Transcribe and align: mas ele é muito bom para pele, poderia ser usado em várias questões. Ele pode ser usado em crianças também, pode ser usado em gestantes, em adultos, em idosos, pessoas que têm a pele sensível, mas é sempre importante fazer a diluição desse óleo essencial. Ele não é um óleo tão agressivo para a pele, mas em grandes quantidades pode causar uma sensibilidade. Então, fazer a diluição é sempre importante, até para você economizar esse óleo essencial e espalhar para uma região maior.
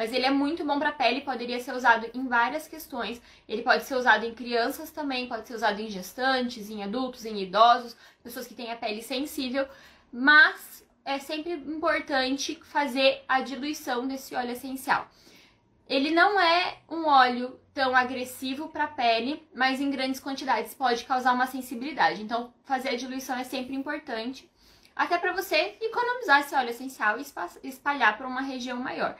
mas 0.00 0.14
ele 0.14 0.24
é 0.24 0.30
muito 0.30 0.64
bom 0.64 0.78
para 0.78 0.92
pele, 0.92 1.20
poderia 1.20 1.60
ser 1.60 1.74
usado 1.74 2.08
em 2.14 2.26
várias 2.26 2.66
questões. 2.66 3.20
Ele 3.46 3.60
pode 3.60 3.84
ser 3.84 3.96
usado 3.96 4.24
em 4.24 4.32
crianças 4.32 4.90
também, 4.90 5.28
pode 5.28 5.46
ser 5.46 5.54
usado 5.54 5.78
em 5.78 5.90
gestantes, 5.90 6.70
em 6.70 6.82
adultos, 6.82 7.26
em 7.26 7.38
idosos, 7.42 7.94
pessoas 8.22 8.46
que 8.46 8.54
têm 8.54 8.72
a 8.72 8.76
pele 8.76 9.02
sensível, 9.02 9.68
mas 10.10 10.82
é 11.04 11.18
sempre 11.18 11.52
importante 11.52 12.58
fazer 12.64 13.22
a 13.28 13.42
diluição 13.42 14.08
desse 14.08 14.34
óleo 14.34 14.52
essencial. 14.52 15.06
Ele 15.86 16.10
não 16.12 16.40
é 16.40 16.78
um 16.88 17.04
óleo 17.04 17.60
tão 17.74 17.94
agressivo 17.94 18.70
para 18.70 18.84
a 18.84 18.88
pele, 18.88 19.46
mas 19.54 19.82
em 19.82 19.90
grandes 19.90 20.18
quantidades 20.18 20.72
pode 20.72 21.04
causar 21.04 21.34
uma 21.34 21.46
sensibilidade. 21.46 22.22
Então, 22.22 22.54
fazer 22.64 22.88
a 22.88 22.96
diluição 22.96 23.36
é 23.36 23.44
sempre 23.44 23.76
importante, 23.76 24.50
até 24.96 25.18
para 25.18 25.34
você 25.34 25.76
economizar 25.78 26.40
esse 26.40 26.54
óleo 26.54 26.70
essencial 26.70 27.18
e 27.18 27.68
espalhar 27.68 28.16
para 28.16 28.26
uma 28.26 28.40
região 28.40 28.78
maior. 28.78 29.14